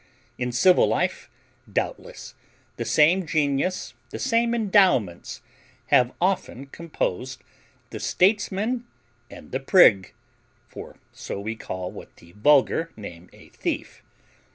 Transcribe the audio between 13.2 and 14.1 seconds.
a thief.